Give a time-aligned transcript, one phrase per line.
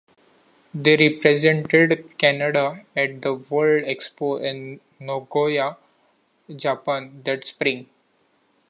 [0.73, 5.77] They represented Canada at the World Expo in Nagoya,
[6.55, 7.87] Japan that Spring.